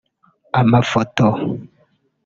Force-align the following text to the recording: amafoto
amafoto 0.59 1.27